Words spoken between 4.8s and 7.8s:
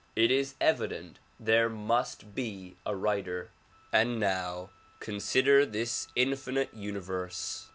consider this infinite universe.